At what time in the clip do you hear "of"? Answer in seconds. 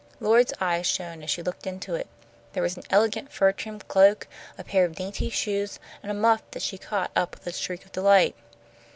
4.83-4.95, 7.85-7.91